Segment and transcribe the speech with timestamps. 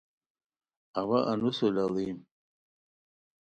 [0.99, 2.17] اوا انوسو لاڑیم